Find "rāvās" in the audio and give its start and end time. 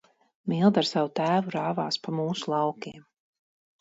1.57-1.99